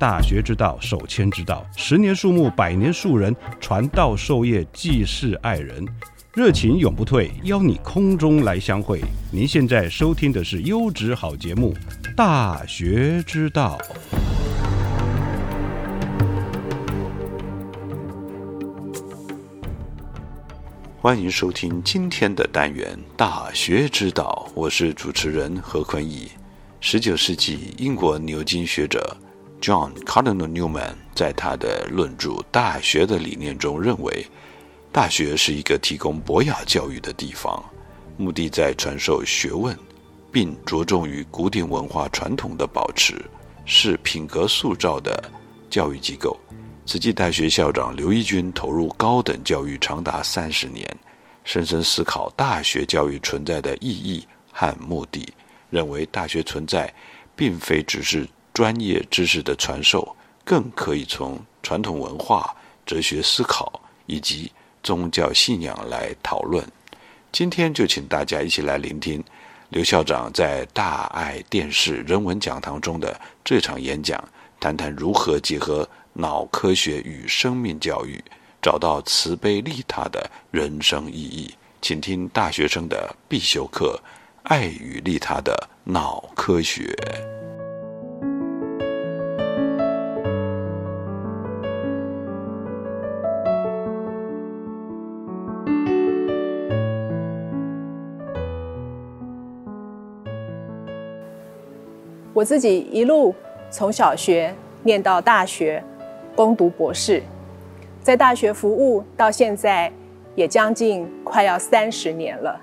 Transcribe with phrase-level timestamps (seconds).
[0.00, 1.62] 大学之道，守谦之道。
[1.76, 5.86] 十年树木，百年树人，传道授业，济世爱人，
[6.32, 7.30] 热情永不退。
[7.42, 9.02] 邀你空中来相会。
[9.30, 11.74] 您现在收听的是优质好节目
[12.14, 13.78] 《大学之道》。
[20.98, 26.30] 欢迎收听今天的单元《大学之道》，我是主持人何坤义。
[26.80, 29.14] 十九世纪英国牛津学者。
[29.60, 34.26] John Cardinal Newman 在他的论著《大学的理念》中认为，
[34.90, 37.62] 大学是一个提供博雅教育的地方，
[38.16, 39.78] 目的在传授学问，
[40.32, 43.22] 并着重于古典文化传统的保持，
[43.66, 45.22] 是品格塑造的
[45.68, 46.38] 教育机构。
[46.86, 50.84] 慈济大学校长刘一军投入高等教育长达三十年，
[51.44, 55.32] 深深思考大学教育存在的意义和目的，
[55.68, 56.92] 认为大学存在
[57.36, 58.26] 并非只是。
[58.52, 64.50] 专业知识的传授，更可以从传统文化、哲学思考以及
[64.82, 66.66] 宗教信仰来讨论。
[67.32, 69.22] 今天就请大家一起来聆听
[69.68, 74.22] 刘校长在大爱电视人文讲堂中的这场演讲，
[74.58, 78.20] 谈谈如何结合脑科学与生命教育，
[78.60, 81.54] 找到慈悲利他的人生意义。
[81.80, 83.98] 请听大学生的必修课
[84.42, 86.92] 《爱与利他的脑科学》。
[102.40, 103.34] 我自己一路
[103.68, 105.84] 从小学念到大学，
[106.34, 107.22] 攻读博士，
[108.00, 109.92] 在大学服务到现在
[110.34, 112.58] 也将近快要三十年了。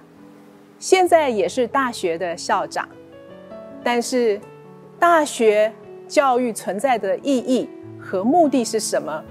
[0.80, 2.90] 现在也是大学的校长，
[3.84, 4.42] 但是
[4.98, 5.72] 大学
[6.08, 7.70] 教育存在的意义
[8.02, 9.24] 和目的是什么？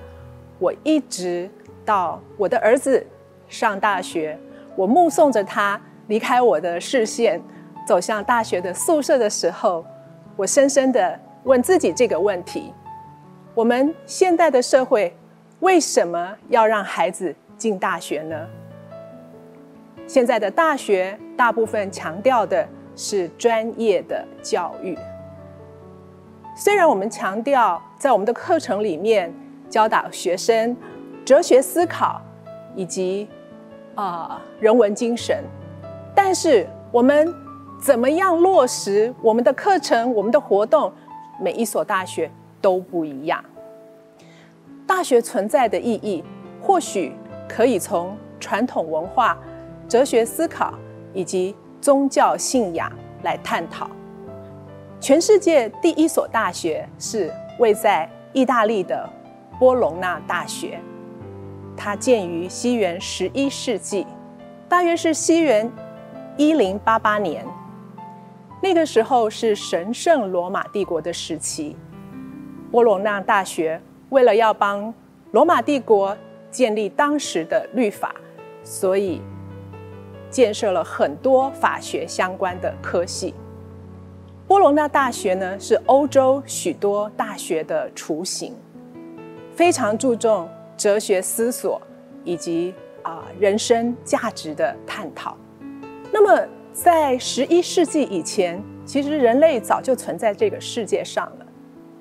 [0.61, 1.51] 我一直
[1.85, 3.05] 到我的儿子
[3.49, 4.39] 上大学，
[4.77, 7.43] 我目送着他离开我的视线，
[7.85, 9.85] 走向大学的宿舍的时候。
[10.37, 12.71] 我深深的问自己这个问题：
[13.55, 15.17] 我们现代的社会
[15.61, 18.47] 为什么要让孩子进大学呢？
[20.07, 24.95] 现在的大学大部分强调的是专业的教育，
[26.55, 29.33] 虽然我们强调在我们的课程里面
[29.71, 30.77] 教导学生
[31.25, 32.21] 哲学思考
[32.75, 33.27] 以及
[33.95, 35.43] 啊人文精神，
[36.15, 37.46] 但是我们。
[37.81, 40.93] 怎么样落实我们的课程、我们的活动？
[41.39, 43.45] 每一所大学都不一样。
[44.87, 46.25] 大学存在的意义，
[46.61, 47.13] 或许
[47.49, 49.39] 可以从传统文化、
[49.87, 50.75] 哲学思考
[51.13, 52.91] 以及宗教信仰
[53.23, 53.91] 来探讨。
[54.99, 59.09] 全世界第一所大学是位在意大利的
[59.59, 60.81] 波隆纳大学，
[61.77, 64.07] 它建于西元十一世纪，
[64.69, 65.71] 大约是西元
[66.39, 67.45] 一零八八年。
[68.63, 71.77] 那个时候是神圣罗马帝国的时期，
[72.71, 74.93] 波罗纳大学为了要帮
[75.33, 76.17] 罗马帝国
[76.51, 78.15] 建立当时的律法，
[78.65, 79.21] 所以
[80.31, 83.35] 建设了很多法学相关的科系。
[84.49, 88.55] 波罗纳大学呢是欧洲许多大学的雏形，
[89.55, 91.81] 非常注重哲学思索
[92.25, 95.37] 以及啊人生价值的探讨。
[96.11, 96.49] 那么。
[96.77, 101.47] 在十一世纪以前，其实人类早就存在这个世界上了。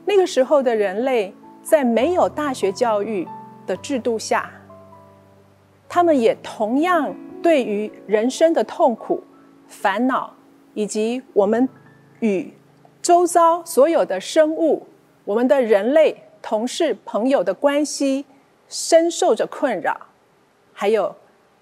[0.04, 1.34] 那个时候的人类，
[1.64, 3.26] 在没有大学教育
[3.66, 4.52] 的制度下，
[5.88, 9.24] 他们也同样对于人生的痛苦、
[9.66, 10.34] 烦恼，
[10.74, 11.70] 以及我们
[12.20, 12.54] 与
[13.02, 14.86] 周遭所有的生物、
[15.24, 18.26] 我们的人类同事、朋友的关系
[18.68, 20.08] 深受着困扰，
[20.74, 21.16] 还有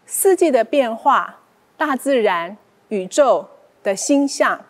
[0.08, 1.42] 四季的变化、
[1.78, 2.58] 大自然、
[2.94, 3.44] 宇宙
[3.82, 4.64] 的星象，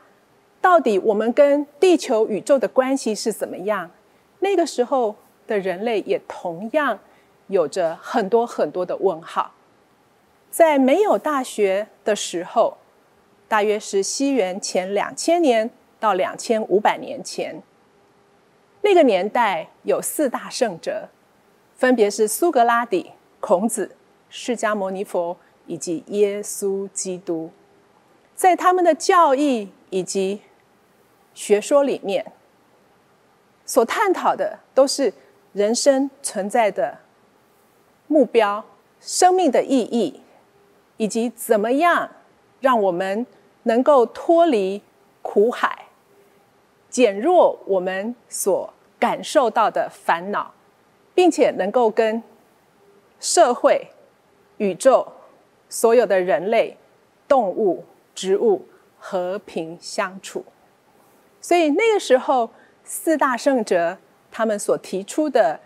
[0.62, 3.92] 到底我们跟地球、宇宙的关系是怎么样？
[4.40, 5.14] 那个时候
[5.46, 6.98] 的人类也同样
[7.48, 9.52] 有着很多很多的问号。
[10.50, 12.78] 在没有大学的时候，
[13.50, 17.62] 大约是西元前两千年到两千五百年前。
[18.84, 21.10] 那个年代有四大圣哲，
[21.76, 23.12] 分别是苏格拉底、
[23.42, 23.98] 孔子、
[24.30, 25.36] 释迦牟尼佛
[25.68, 27.50] 以及耶稣基督。
[28.36, 30.42] 在他们的教义以及
[31.34, 32.32] 学说里面，
[33.66, 35.14] 所探讨的都是
[35.54, 36.98] 人生存在的
[38.08, 38.64] 目标、
[39.00, 40.22] 生命的意义，
[40.98, 42.10] 以及怎么样
[42.60, 43.26] 让我们
[43.64, 44.82] 能够脱离
[45.22, 45.86] 苦海。
[46.90, 50.54] 减弱我们所感受到的烦恼，
[51.16, 52.22] 并且能够跟
[53.20, 53.88] 社会、
[54.58, 55.08] 宇宙
[55.70, 56.78] 所有的人类、
[57.28, 57.84] 动物、
[58.14, 58.68] 植物
[58.98, 60.44] 和平相处。
[61.42, 62.50] 所以那个时候，
[62.84, 63.98] 四大圣哲
[64.32, 65.60] 他们所提出的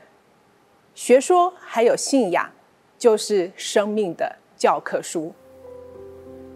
[0.94, 2.50] 学说还有信仰，
[2.98, 5.34] 就是生命的教科书。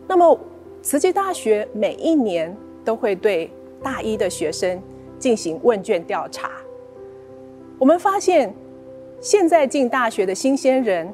[0.08, 0.40] 那么，
[0.82, 3.52] 慈济大学每一年都会对。
[3.84, 4.80] 大一的学生
[5.18, 6.52] 进行问卷调查，
[7.80, 8.54] 我们发现，
[9.20, 11.12] 现在进大学的新鲜人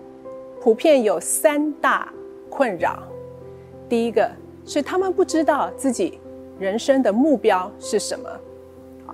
[0.59, 2.12] 普遍有三大
[2.50, 3.01] 困扰。
[3.88, 4.30] 第一个
[4.67, 6.19] 是他们不知道自己
[6.59, 8.29] 人生的目标是什么，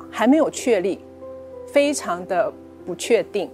[0.09, 0.99] 还没有确立，
[1.67, 2.51] 非常的
[2.85, 3.49] 不确定。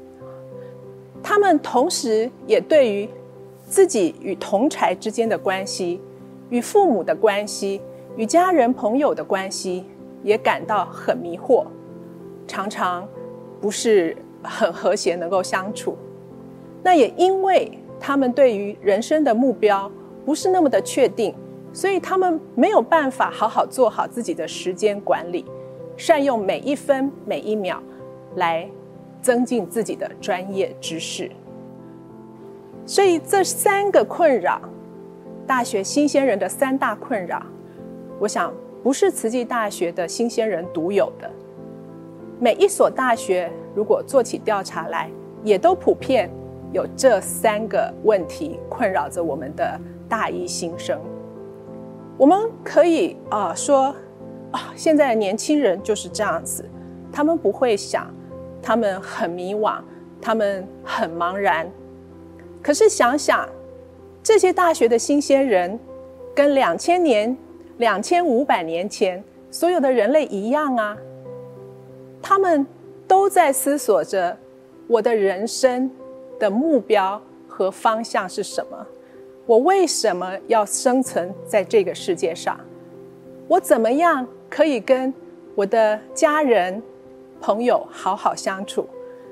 [1.22, 3.08] 他们同时也对于
[3.68, 6.00] 自己与同才之间的关系、
[6.50, 7.82] 与父母的关系。
[8.18, 9.86] 与家人朋友的关系
[10.24, 11.66] 也感到很迷惑，
[12.48, 13.08] 常常
[13.62, 15.96] 不是很和谐，能够相处。
[16.84, 19.90] 那也因为他们对于人生的目标
[20.26, 21.34] 不是那么的确定，
[21.72, 25.46] 所以他们没有办法好好做好自己的时间管理，
[25.96, 27.82] 善用每一分每一秒
[28.36, 28.70] 来
[29.22, 31.30] 增进自己的专业知识。
[32.86, 34.60] 所以这三个困扰，
[35.46, 37.46] 大学新鲜人的三大困扰。
[38.20, 38.52] 我想，
[38.82, 41.30] 不是慈济大学的新鲜人独有的。
[42.40, 45.10] 每一所大学如果做起调查来，
[45.44, 46.30] 也都普遍
[46.74, 51.00] 有这三个问题困扰着我们的大一新生。
[52.20, 53.96] 我们可以啊说，
[54.52, 56.66] 啊，现在的年轻人就是这样子，
[57.14, 58.14] 他们不会想，
[58.62, 59.80] 他们很迷惘，
[60.22, 61.66] 他们很茫然。
[62.62, 63.48] 可是想想，
[64.22, 65.80] 这些大学的新鲜人，
[66.36, 67.36] 跟两千年。
[67.78, 70.98] 两千五百年前，所有的人类一样啊，
[72.22, 72.68] 他们
[73.08, 74.38] 都在思索着
[74.86, 75.90] 我的人生
[76.38, 78.86] 的目标和方向是什么？
[79.50, 82.56] 我为什么要生存在这个世界上？
[83.48, 85.12] 我怎么样可以跟
[85.56, 86.80] 我的家人、
[87.42, 88.88] 朋友好好相处？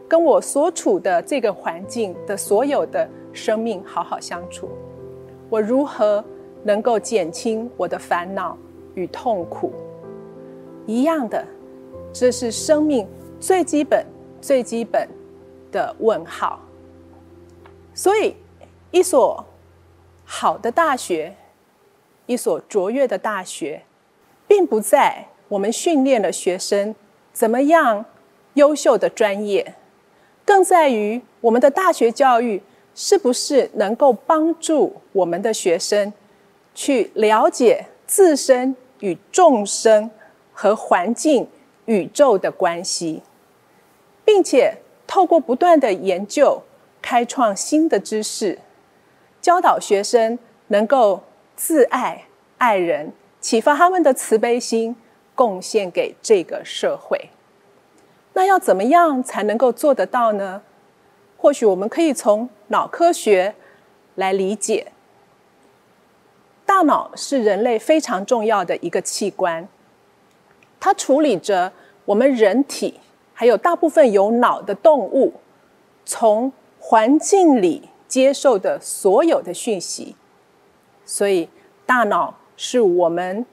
[0.08, 4.68] 跟我所处的这个环境的所有的生命好好相处？
[5.52, 6.26] 我如何？
[6.64, 8.58] 能够减轻我的烦恼
[8.96, 9.72] 与痛苦，
[10.88, 11.46] 一样的，
[12.12, 13.08] 这是生命
[13.40, 14.04] 最基本、
[14.42, 15.08] 最基本
[15.72, 16.60] 的问号。
[17.94, 18.36] 所以，
[18.90, 19.46] 一所
[20.30, 21.36] 好的大学，
[22.26, 23.84] 一所卓越的大学，
[24.46, 26.94] 并不在我们训练了学生
[27.32, 28.06] 怎么样
[28.56, 29.76] 优秀的专业，
[30.44, 32.62] 更在于我们的大学教育
[32.94, 36.12] 是不是能够帮助我们的学生。
[36.76, 40.12] 去了解自身与众生
[40.54, 41.48] 和环境、
[41.86, 43.24] 宇宙的关系，
[44.24, 44.76] 并且
[45.08, 46.62] 透过不断的研究，
[47.02, 48.60] 开创新的知识，
[49.48, 50.38] 教导学生
[50.68, 51.24] 能够
[51.56, 52.26] 自爱、
[52.58, 54.94] 爱人，启发他们的慈悲心，
[55.34, 57.30] 贡献给这个社会。
[58.34, 60.62] 那要怎么样才能够做得到呢？
[61.38, 63.56] 或许我们可以从脑科学
[64.16, 64.92] 来理解。
[66.66, 69.66] 大脑是人类非常重要的一个器官，
[70.78, 71.72] 它处理着
[72.04, 73.00] 我们人体
[73.34, 75.36] 还有大部分有脑的动物
[76.04, 76.52] 从
[76.82, 80.16] 环境里接受的所有的讯息，
[81.06, 81.50] 所以
[81.86, 83.46] 大脑是我们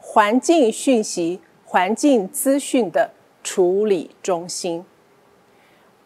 [0.00, 3.10] 环境讯息、环境资讯的
[3.44, 4.84] 处理中心。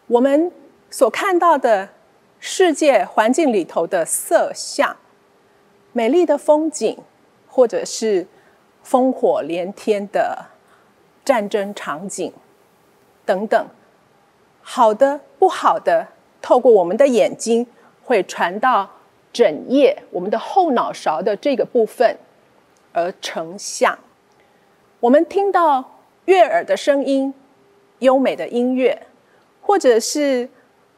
[0.07, 0.51] 我们
[0.89, 1.89] 所看到的
[2.39, 4.97] 世界环境里头的色相。
[5.95, 6.97] 美丽的风景，
[7.47, 8.25] 或者是
[8.83, 10.47] 烽火连天的
[11.23, 12.33] 战争场景
[13.25, 13.67] 等等，
[14.61, 16.07] 好的、不好的，
[16.41, 17.67] 透过我们的眼睛
[18.03, 18.89] 会传到
[19.31, 22.17] 枕叶、我们的后脑勺的这个部分，
[22.91, 23.97] 而成像。
[24.99, 27.33] 我们听到悦耳的声音、
[27.99, 29.07] 优美的音乐，
[29.61, 30.49] 或者是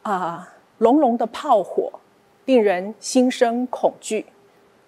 [0.02, 1.92] 啊隆隆的炮火，
[2.44, 4.26] 令人心生恐惧，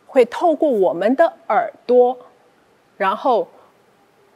[0.06, 2.18] 会透过我们的耳朵，
[2.96, 3.48] 然后。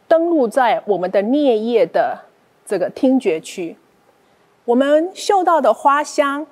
[0.09, 2.19] 登录在我们的颞叶的
[2.67, 3.75] 这个听觉区，
[4.67, 6.47] 我们嗅到的花香、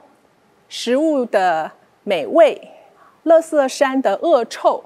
[0.70, 1.72] 食物的
[2.04, 2.70] 美味、
[3.24, 4.84] 乐色山的恶臭，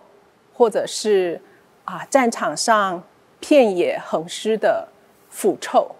[0.54, 1.40] 或者是
[1.84, 3.02] 啊战场上
[3.38, 4.88] 片野横尸的
[5.28, 5.94] 腐臭，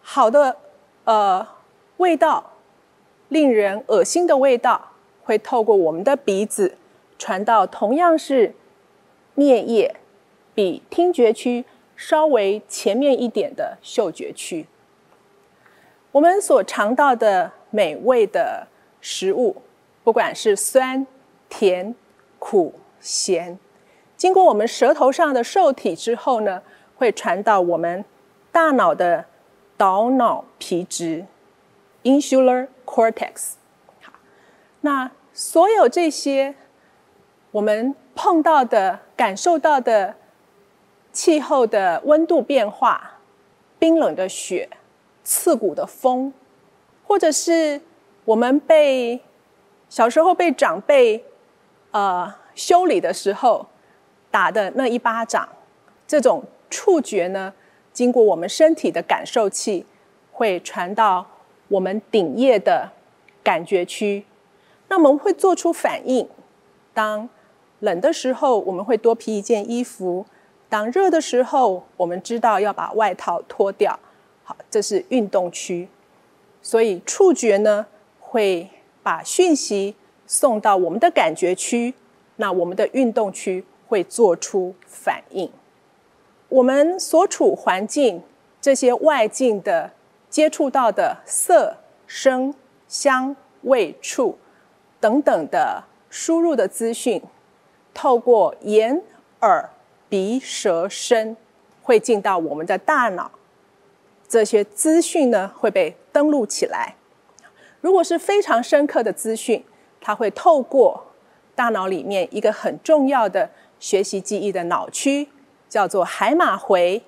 [0.00, 0.56] 好的
[1.04, 1.46] 呃
[1.98, 2.52] 味道，
[3.28, 4.92] 令人恶心的味道，
[5.22, 6.78] 会透过我们的鼻子
[7.18, 8.54] 传到同样是
[9.36, 9.94] 颞叶，
[10.54, 11.64] 比听觉区。
[11.94, 14.66] 稍微前面一点的嗅觉区，
[16.10, 18.66] 我们所尝到的美味的
[19.02, 19.60] 食物，
[20.02, 21.06] 不管是酸、
[21.50, 21.94] 甜、
[22.38, 23.58] 苦、咸，
[24.16, 26.62] 经过我们舌头上的受体之后呢，
[26.96, 28.02] 会传到我们
[28.50, 29.26] 大脑的
[29.76, 31.26] 导脑皮质
[32.04, 33.56] （insular cortex）。
[34.00, 34.14] 好，
[34.80, 36.54] 那所有这些
[37.50, 40.14] 我们碰到的、感受到的。
[41.14, 43.18] 气候的温度变化、
[43.78, 44.66] 冰冷的雪、
[45.22, 46.32] 刺骨的风，
[47.06, 47.82] 或者是
[48.24, 49.20] 我们被
[49.88, 51.24] 小时候被长辈
[51.90, 53.66] 呃修理的时候
[54.30, 55.48] 打的那一巴掌，
[56.06, 57.52] 这种触觉呢，
[57.92, 59.84] 经过我们身体的感受器，
[60.30, 61.26] 会传到
[61.68, 62.90] 我们顶叶的
[63.42, 64.24] 感觉区，
[64.88, 66.28] 那我们会做出反应。
[66.94, 67.28] 当
[67.80, 70.24] 冷的时候，我们会多披一件衣服。
[70.68, 73.98] 当热的时候，我们知道要把外套脱掉。
[74.44, 75.88] 好，这是运动区，
[76.62, 77.86] 所以触觉呢
[78.32, 78.66] 会
[79.02, 79.94] 把讯息
[80.26, 81.92] 送到我们的感觉区，
[82.36, 85.52] 那我们的运动区会做出反应。
[86.48, 88.22] 我们所处环境
[88.58, 89.90] 这些外境的
[90.30, 92.54] 接触到的色、声、
[92.88, 94.38] 香、味、触
[94.98, 97.22] 等等的输入的资讯，
[97.92, 99.02] 透过眼、
[99.42, 99.68] 耳。
[100.08, 101.34] 鼻、舌、身
[101.82, 103.30] 会进到我们的大脑，
[104.28, 106.96] 这些资讯呢会被登录起来。
[107.82, 109.62] 如果是非常深刻的资讯，
[110.00, 111.08] 它会透过
[111.54, 115.28] 大脑里面一个很重要的学习记忆的脑区，
[115.68, 117.02] 叫做海马回。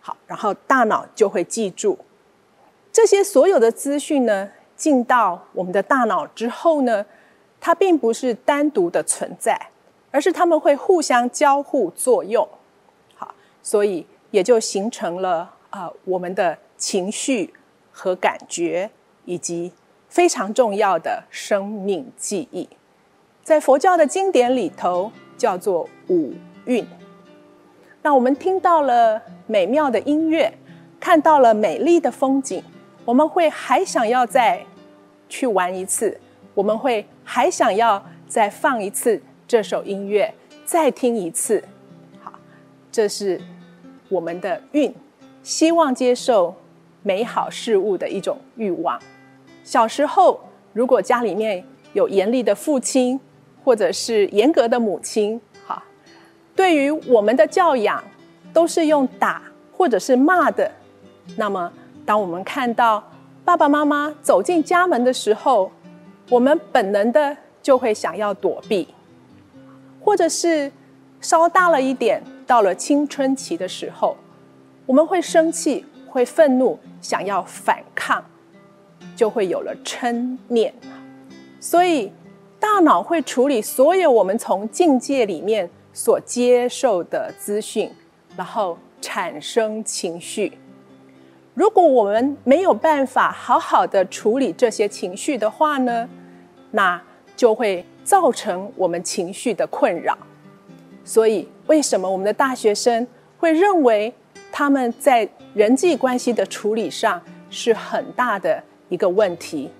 [0.00, 1.98] 好，然后大脑就会记住
[2.92, 7.06] 这些所有的资讯呢，进到我们的大脑之后呢，
[7.58, 9.68] 它并不是单独的存在。
[10.12, 12.48] 而是他们会互相交互作用，
[13.14, 17.54] 好，所以也就形成了啊我们的情绪
[17.92, 18.90] 和感觉，
[19.24, 19.72] 以及
[20.10, 22.68] 非常重要的生命记忆，
[23.44, 26.84] 在佛教的经典里头叫做五蕴。
[28.02, 30.52] 那我们听到了美妙的音乐，
[30.98, 32.60] 看到了美丽的风景，
[33.04, 34.60] 我们会还想要再
[35.28, 36.20] 去玩一次，
[36.54, 39.22] 我们会还想要再放一次。
[39.46, 40.32] 这首音乐
[40.64, 41.62] 再听一次，
[42.20, 42.32] 好，
[42.90, 43.40] 这是
[44.08, 44.92] 我们的运，
[45.44, 46.54] 希望接受
[47.02, 49.00] 美好事物的一种欲望。
[49.64, 50.40] 小时候，
[50.72, 53.18] 如果家里面有严厉的父亲，
[53.64, 55.82] 或者是严格的母亲，好，
[56.56, 58.02] 对于我们的教养
[58.52, 59.42] 都是用打
[59.76, 60.70] 或者是骂的。
[61.36, 61.72] 那么，
[62.04, 63.02] 当我们看到
[63.44, 65.70] 爸爸妈妈走进家门的时候，
[66.28, 68.88] 我们本能的就会想要躲避。
[70.02, 70.72] 或者是
[71.20, 74.16] 稍大了一点，到了青春期的时候，
[74.86, 78.24] 我们会生气，会愤怒，想要反抗，
[79.16, 80.72] 就会有了嗔念。
[81.60, 82.12] 所以，
[82.58, 87.90] 大脑会处理所有我们从境界里面所接受的资讯，
[88.36, 90.52] 然后产生情绪。
[91.54, 96.08] 如果我们没有办法好好的处理这些情绪的话呢，
[96.70, 97.02] 那
[97.36, 97.84] 就会。
[98.02, 100.18] 造成我们情绪的困扰，
[101.04, 103.06] 所以为什么我们的大学生
[103.38, 104.12] 会认为
[104.50, 109.70] 他们在人际关系的处理上是很大的一个问题？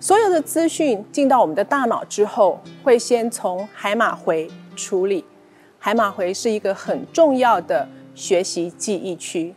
[0.00, 5.24] 所有的资讯进到我们的大脑之后，会先从海马回处理。
[5.78, 9.54] 海马回是一个很重要的学习记忆区。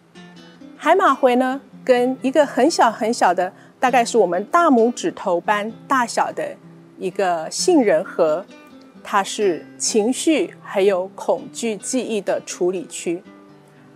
[0.78, 6.56] 海马回呢，跟一个很小很小的，大概是我们大拇指头般大小的。
[7.00, 8.46] 一个杏仁核，
[9.04, 13.22] 它是情绪还有恐惧记忆的处理区。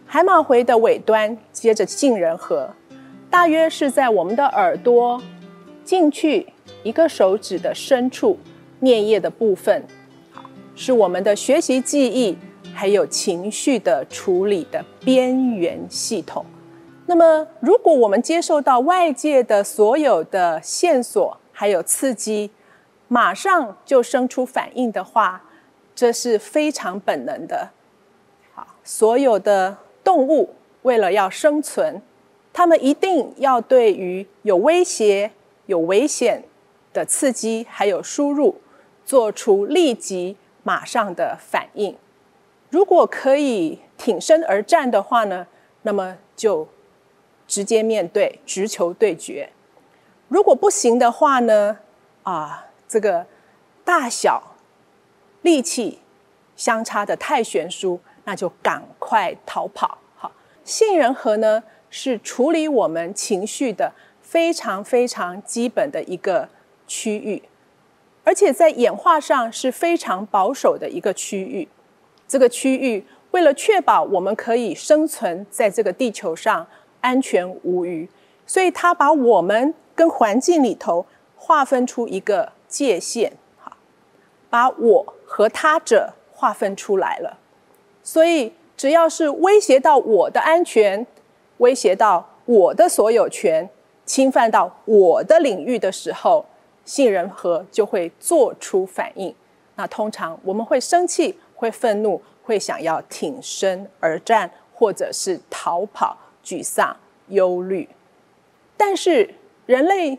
[0.06, 2.70] 海马回的尾端接着杏仁核，
[3.32, 5.20] 大约是在我们的耳朵
[5.86, 6.46] 进去
[6.84, 8.38] 一个手指的深处，
[8.82, 9.82] 颞叶的部分，
[10.76, 12.38] 是我们的学习记忆
[12.74, 16.46] 还有情绪的处理的边缘系统。
[17.06, 22.52] 那么，如果我们接受到外界的所有的线索还有刺激，
[23.08, 25.42] 马上就生出反应的话，
[25.96, 27.70] 这是非常本能的。
[28.54, 32.02] 好，所有的动物为了要生存。
[32.54, 35.32] 他们一定要对于有威胁、
[35.68, 36.44] 有危险
[36.94, 38.62] 的刺激还有输入，
[39.06, 41.96] 做出立即、马上的反应。
[42.70, 45.48] 如果可以挺身而战的话呢，
[45.84, 46.68] 那么就
[47.48, 49.50] 直接面对、直球对决；
[50.28, 51.78] 如果不行的话呢，
[52.24, 53.26] 啊，这个
[53.84, 54.56] 大小、
[55.42, 56.00] 力气
[56.56, 59.98] 相差的太悬殊，那就赶快逃跑。
[60.16, 60.32] 好，
[60.64, 61.64] 杏仁核呢？
[61.92, 63.94] 是处理我们情绪的
[64.24, 66.50] 非常非常基本的一个
[66.88, 67.44] 区域，
[68.24, 71.68] 而且在演化上是非常保守的一个区域。
[72.28, 76.66] 这个区域为了确保我们可以生存在这个地球上
[77.02, 78.10] 安全无虞，
[78.48, 81.06] 所以它把我们跟环境里头
[81.36, 83.76] 划分出一个界限，哈，
[84.50, 87.38] 把我和他者划分出来了。
[88.02, 91.06] 所以只要是威胁到我的安全，
[91.62, 93.70] 威胁到我的所有权，
[94.04, 96.44] 侵犯到我的领域的时候，
[96.84, 99.34] 杏仁核就会做出反应。
[99.76, 107.88] 那通常我们会生气、会愤怒、会想要挺身而战，或者是逃跑、沮丧、忧虑。
[108.76, 109.36] 但是
[109.68, 110.18] 人类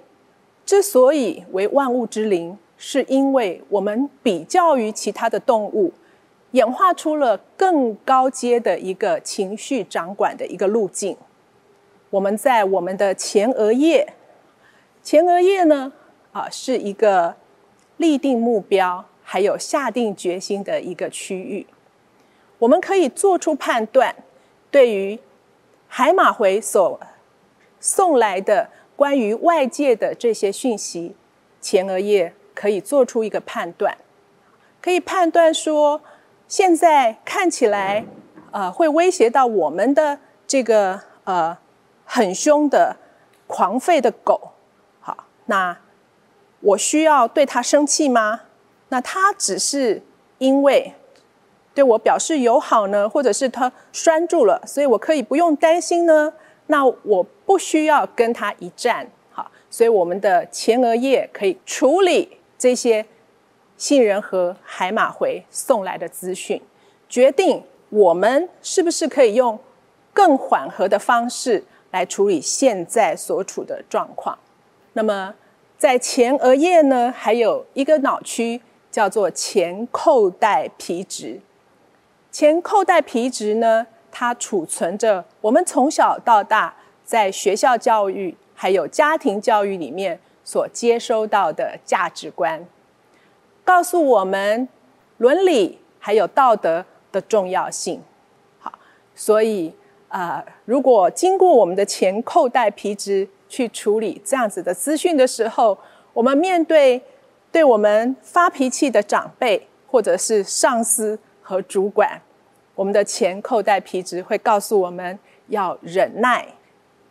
[0.65, 5.93] 之所以为万物之灵，是因为我们比较于其他的动物，
[6.53, 11.17] 演化出了更高阶的一个情绪掌管的一个路径。
[12.13, 14.13] 我们在我们的前额叶，
[15.03, 15.91] 前额叶呢，
[16.31, 17.35] 啊，是一个
[17.97, 21.67] 立定目标还有下定决心的一个区域。
[22.59, 24.15] 我们可以做出判断，
[24.71, 25.19] 对于
[25.89, 27.01] 海马回所
[27.81, 31.17] 送来的关于外界的这些讯息，
[31.63, 33.97] 前额叶可以做出一个判断，
[34.83, 36.03] 可以判断说，
[36.47, 38.05] 现在看起来，
[38.51, 41.57] 呃，会威胁到我们的这个呃。
[42.05, 42.97] 很凶的、
[43.47, 44.53] 狂吠的狗，
[45.01, 45.77] 好，那
[46.61, 48.43] 我需要对它生气吗？
[48.89, 50.03] 那它只是
[50.39, 50.93] 因为
[51.75, 56.33] 对我表示友好呢，或者是它拴住了，所以我可以不用担心呢？
[56.67, 63.05] 那我不需要跟它一战，好，所以我们的前额叶可以处理这些
[63.77, 66.63] 杏仁和海马回送来的资讯，
[67.09, 69.59] 决定我们是不是可以用
[70.13, 71.65] 更缓和的方式。
[71.93, 74.37] 来处理现在所处的状况。
[74.95, 75.35] 那么，
[75.79, 81.41] 在前额叶呢，还有一个脑区叫做前扣带皮质。
[82.31, 86.75] 前扣带皮质呢，它储存着我们从小到大
[87.05, 92.67] 在学校教育还有家庭教育里面所接收到的价值观，
[93.65, 94.69] 告诉我们
[95.19, 98.03] 伦理还有道德的重要性。
[98.59, 98.73] 好，
[99.15, 99.75] 所以。
[100.13, 105.77] 啊，如果经过我们的前扣带皮质去处理这样子的资讯的时候，
[106.13, 107.03] 我们面对
[107.51, 112.21] 对我们发脾气的长辈或者是上司和主管，
[112.75, 116.47] 我们的前扣带皮质会告诉我们要忍耐，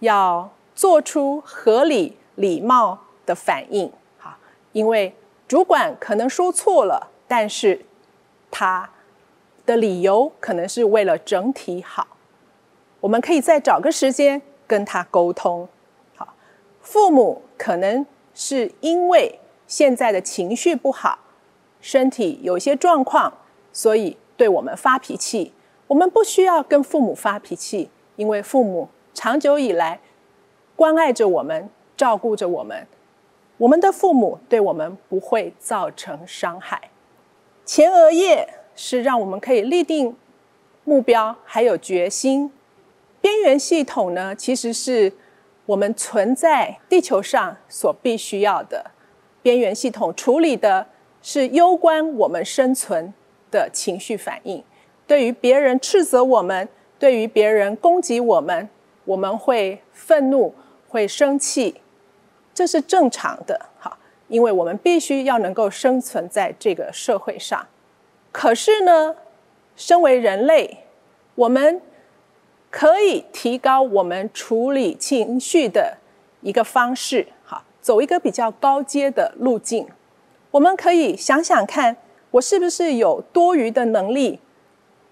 [0.01, 3.91] 要做出合理礼貌的反应。
[4.19, 4.35] 好，
[4.73, 5.11] 因为
[5.47, 7.83] 主管可能说错了，但是
[8.51, 8.87] 他
[9.65, 12.05] 的理由可能是为了整体好。
[13.01, 15.67] 我们可以再找个时间跟他沟通。
[16.15, 16.33] 好，
[16.81, 21.19] 父母可能是因为现在的情绪不好，
[21.81, 23.33] 身体有些状况，
[23.73, 25.51] 所以对我们发脾气。
[25.87, 29.99] 我们不需要跟父母发脾气，因为父母长久以来
[30.75, 32.87] 关爱着我们，照顾着我们。
[33.57, 36.89] 我们的父母对我们不会造成伤害。
[37.65, 40.15] 前额叶是让我们可以立定
[40.83, 42.51] 目标，还有决心。
[43.21, 45.13] 边缘系统呢，其实是
[45.67, 48.83] 我们存在地球上所必须要的。
[49.43, 50.87] 边缘系统处理的
[51.21, 53.13] 是攸关我们生存
[53.51, 54.63] 的情绪反应。
[55.05, 58.67] 对于别人斥责我们，对于别人攻击我们，
[59.05, 60.53] 我们会愤怒，
[60.89, 61.81] 会生气，
[62.53, 63.67] 这是正常的。
[63.77, 67.67] 好，因为我们必须要能够生存在这个社会上。
[68.31, 69.15] 可是呢，
[69.75, 70.85] 身为人类，
[71.35, 71.79] 我们。
[72.71, 75.97] 可以提高我们处理情绪的
[76.39, 79.85] 一个方式，好，走一个比较高阶的路径。
[80.51, 81.97] 我们可以想想看，
[82.31, 84.39] 我是不是有多余的能力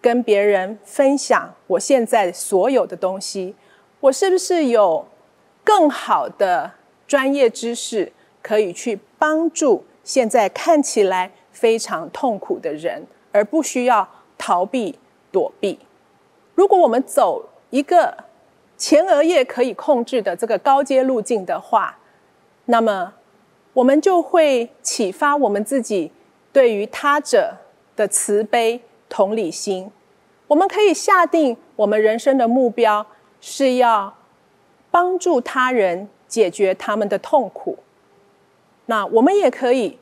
[0.01, 3.53] 跟别人分享我现在所有的东西？
[3.99, 5.05] 我是不是有
[5.63, 6.71] 更好的
[7.05, 14.97] 专业知识可以去帮助现在看起来非常痛苦的人，而不需要逃避
[15.29, 15.77] 躲避？
[16.59, 18.13] 如果我们走一个
[18.75, 21.97] 前额叶可以控制的这个高阶路径的话，
[22.65, 23.13] 那么
[23.71, 26.11] 我们就会启发我们自己
[26.51, 27.55] 对于他者
[27.95, 29.89] 的慈悲同理心。
[30.47, 33.07] 我们可以下定我们人生的目标
[33.39, 34.13] 是要
[34.91, 37.77] 帮助他人解决他们的痛苦。
[38.87, 39.97] 那我们也可以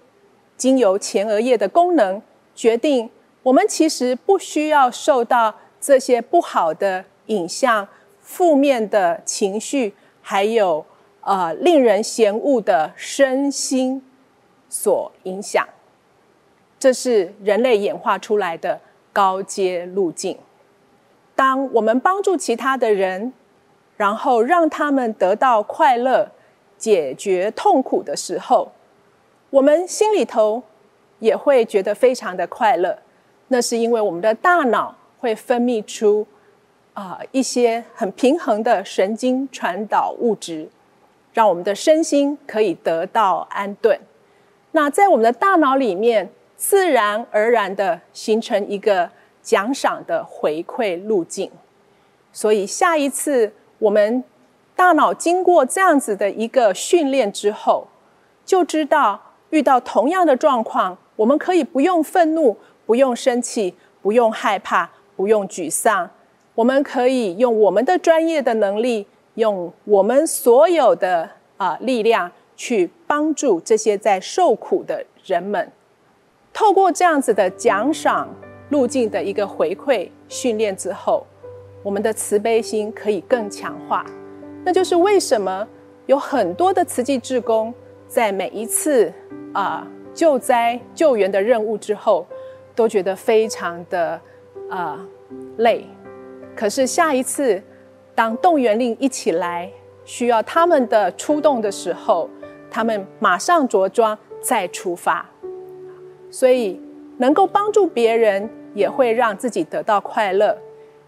[0.57, 2.19] 经由前额叶的功能
[2.55, 3.11] 决定，
[3.43, 5.53] 我们其实不需要受到
[5.87, 7.87] 这些不好的影像。
[8.19, 10.85] 负面的情绪，还有
[11.21, 14.03] 呃令人嫌恶的身心
[14.67, 15.65] 所影响，
[16.77, 18.81] 这是人类演化出来的
[19.13, 20.37] 高阶路径。
[21.35, 23.31] 当我们帮助其他的人，
[23.95, 26.29] 然后让他们得到快乐、
[26.77, 28.73] 解决痛苦的时候，
[29.51, 30.61] 我们心里头
[31.19, 32.99] 也会觉得非常的快乐。
[33.47, 36.27] 那是因为我们的大脑会分泌出。
[36.93, 40.67] 啊，一些很平衡的神经传导物质，
[41.31, 43.99] 让我们的身心可以得到安顿。
[44.71, 49.07] 那在我们的大脑里面，自然而然的形成一个
[49.43, 51.51] 奖赏的回馈路径。
[52.31, 54.23] 所以下一次我们
[54.75, 57.87] 大脑经过这样子的一个训练之后，
[58.43, 66.09] 就知道遇到同样的状况，我们可以不用愤怒，不用生气，不用害怕，不用沮丧。
[66.55, 75.69] 我们可以用我们的专业的能力，用我们所有的啊力量去帮助这些在受苦的人们。
[76.53, 78.27] 透过这样子的奖赏
[78.69, 81.27] 路径的一个回馈训练之后，
[81.83, 84.03] 我们的慈悲心可以更强化。
[84.65, 85.67] 那就是为什么
[86.07, 87.71] 有很多的慈济志工
[88.07, 89.13] 在每一次
[89.53, 92.25] 啊救灾救援的任务之后，
[92.73, 94.19] 都觉得非常的
[94.69, 94.99] 啊
[95.57, 95.85] 累。
[96.55, 97.61] 可是下一次，
[98.15, 99.69] 当动员令一起来，
[100.05, 102.29] 需要他们的出动的时候，
[102.69, 105.25] 他们马上着装再出发。
[106.31, 106.81] 所以，
[107.17, 110.57] 能够帮助别人，也会让自己得到快乐。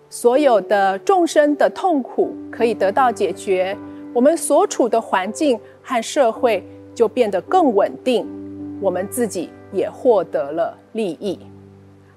[0.09, 3.77] 所有的众生的痛苦可以得到解决，
[4.13, 6.63] 我们所处的环境和社会
[6.95, 8.27] 就变得更稳定，
[8.81, 11.39] 我们自己也获得了利益。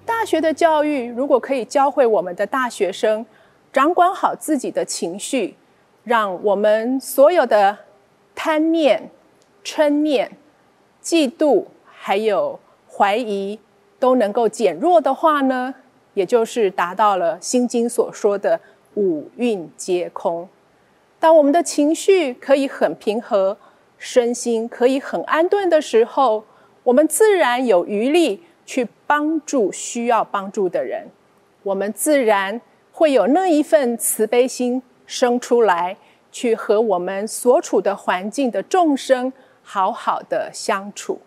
[0.04, 3.24] 大学的教育如果可以教会我们的大学生
[3.72, 5.56] 掌管好自己的情绪，
[6.04, 7.78] 让我们所有的
[8.34, 9.10] 贪念、
[9.64, 10.30] 嗔念、
[11.02, 12.58] 嫉妒还有
[12.90, 13.58] 怀疑
[13.98, 15.74] 都能够减弱的话呢，
[16.14, 18.60] 也就是达到了《心经》所说的
[18.94, 20.48] 五蕴皆空。
[21.20, 23.56] 当我们的情绪可以很平和，
[23.96, 26.44] 身心可以很安顿的时候，
[26.82, 28.42] 我们自然有余力。
[28.64, 31.08] 去帮助需要帮助的人，
[31.62, 32.60] 我们自然
[32.92, 35.96] 会有那一份慈悲心生出来，
[36.30, 41.20] 去和我们所处的环境的众生好好的相处。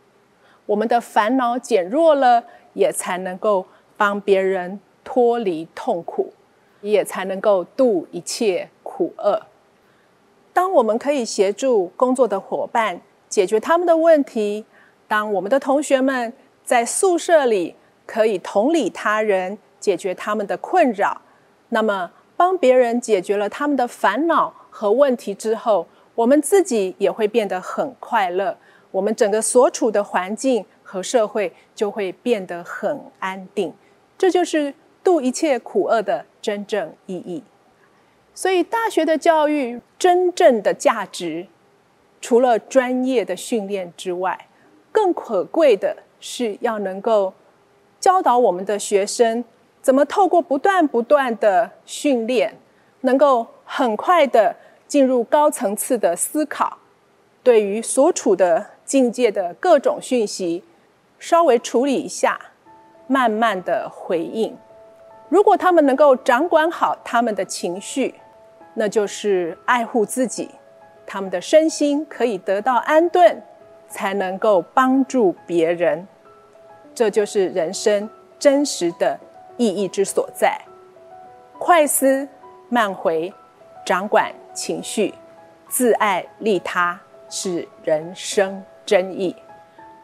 [0.66, 2.44] 我们的烦恼减弱了，
[2.74, 3.66] 也才能够
[3.98, 6.34] 帮别人脱离痛苦，
[6.82, 9.42] 也才能够度一切苦厄。
[10.54, 14.66] 当我们可以协助工作的伙伴解决他们的问题，
[15.08, 16.34] 当我们的同学们。
[16.66, 17.76] 在宿舍里
[18.08, 21.22] 可以同理他人，解决他们的困扰。
[21.70, 28.58] 那么，帮别人解决了他们的烦恼和问题之后，我们自己也会变得很快乐。
[28.90, 33.72] 我们整个所处的环境和社会就会变得很安定。
[34.18, 34.74] 这就是
[35.04, 37.44] 度一切苦厄的真正意义。
[38.34, 41.46] 所以，大学的教育真正的价值，
[42.20, 44.48] 除了专业的训练之外，
[44.92, 45.98] 更可贵的。
[46.28, 47.32] 是要能够
[48.00, 49.46] 教导我们的学生
[49.80, 52.58] 怎么透过不断不断的训练，
[53.02, 54.56] 能够很快的
[54.88, 56.80] 进入高层次的思考，
[57.44, 60.64] 对于所处的境界的各种讯息，
[61.20, 62.40] 稍微处理一下，
[63.06, 64.58] 慢慢的回应。
[65.30, 68.16] 如果他们能够掌管好他们的情绪，
[68.74, 70.50] 那就是爱护自己，
[71.06, 73.44] 他们的身心可以得到安顿，
[73.88, 76.08] 才能够帮助别人。
[76.96, 79.20] 这就是人生真实的
[79.58, 80.58] 意义之所在。
[81.60, 82.26] 快思
[82.70, 83.34] 慢回，
[83.86, 85.14] 掌管情绪，
[85.68, 86.98] 自爱利他
[87.30, 89.36] 是人生真意。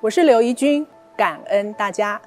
[0.01, 2.21] 我是刘怡君，感恩大家。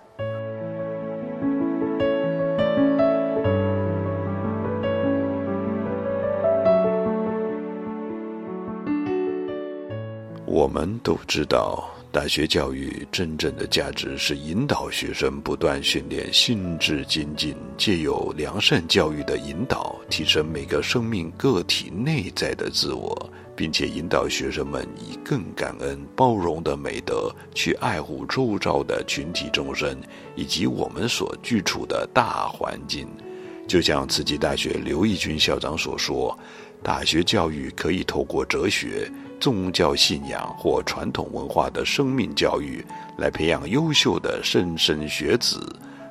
[10.46, 11.90] 我们都知道。
[12.14, 30.00] 大学教育真正的价值是引导学生不断训练心智精进，借由良善教育的引导，提升每个生命个体内在的自我，并且引导学生们以更感恩、包容的美德去爱护周遭的群体众生
[30.37, 33.09] 以及我们所居处的大环境。
[33.66, 36.38] 就像慈济大学刘义军校长所说，
[36.81, 39.11] 大学教育可以透过哲学。
[39.44, 42.83] 宗教信仰或传统文化的生命教育，
[43.18, 45.61] 来培养优秀的莘莘学子。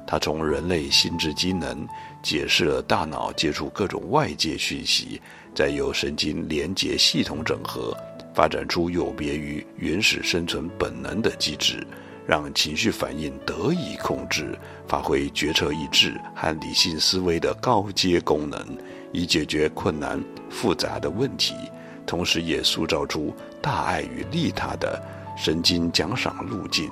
[0.05, 1.83] 他从人类心智机能
[2.21, 5.19] 解释了大脑接触各种外界讯息，
[5.55, 7.97] 再由神经连接系统整合，
[8.35, 11.83] 发展出有别于原始生存本能的机制，
[12.27, 14.55] 让情绪反应得以控制，
[14.87, 18.63] 发挥决策意志和理性思维的高阶功能，
[19.11, 21.55] 以解决困难复杂的问题。
[22.05, 25.01] 同时，也塑造出大爱与利他的
[25.37, 26.89] 神经奖赏路径。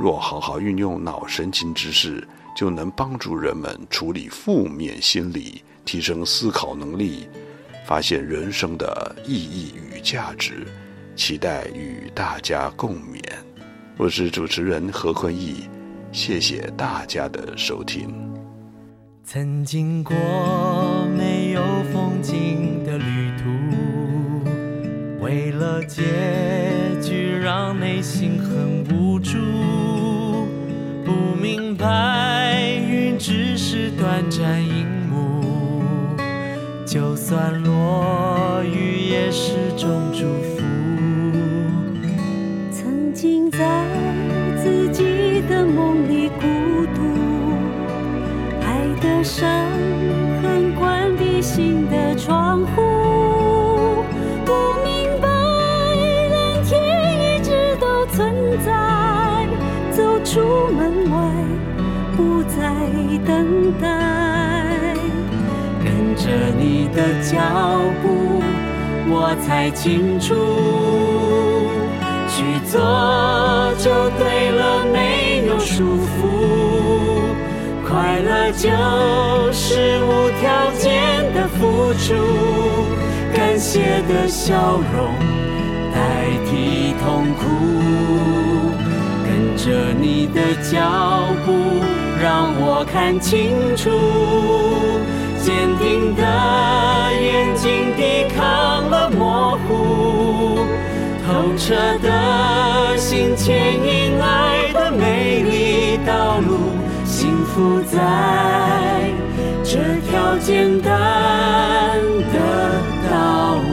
[0.00, 7.28] 若好好运用脑神经知识，就能帮助人们处理负面心理，提升思考能力，
[7.86, 10.66] 发现人生的意义与价值。
[11.16, 13.20] 期待与大家共勉。
[13.96, 15.68] 我是主持人何坤义，
[16.12, 18.08] 谢谢大家的收听。
[19.24, 20.14] 曾经过
[21.16, 21.60] 没有
[21.92, 22.67] 风景。
[25.28, 26.02] 为了结
[27.02, 29.36] 局，让内心很无助。
[31.04, 35.44] 不明白，云只是短暂一幕，
[36.86, 40.62] 就算落雨，也是种祝福。
[42.72, 43.84] 曾经在
[44.56, 46.46] 自己的梦里孤
[46.94, 47.02] 独，
[48.62, 49.46] 爱的伤
[50.40, 52.87] 痕，关闭心的窗户。
[66.28, 67.40] 着你的脚
[68.02, 68.42] 步，
[69.08, 70.34] 我才清楚，
[72.28, 72.78] 去做
[73.78, 76.28] 就对了，没有束缚，
[77.88, 78.68] 快乐就
[79.52, 80.84] 是无条件
[81.32, 82.12] 的付出，
[83.34, 85.14] 感谢的笑容
[85.94, 85.98] 代
[86.44, 87.40] 替痛苦。
[89.24, 90.76] 跟着你的脚
[91.46, 91.46] 步，
[92.20, 93.88] 让我看清楚。
[95.48, 96.22] 坚定的
[97.22, 100.58] 眼睛抵抗了模糊，
[101.26, 106.76] 透彻的心牵引爱的美丽道路。
[107.06, 109.10] 幸福在
[109.64, 109.78] 这
[110.10, 110.92] 条简单
[112.30, 112.38] 的
[113.10, 113.67] 道路。